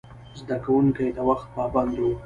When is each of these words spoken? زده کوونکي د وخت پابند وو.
زده 0.39 0.57
کوونکي 0.65 1.05
د 1.17 1.19
وخت 1.29 1.47
پابند 1.55 1.93
وو. 2.01 2.11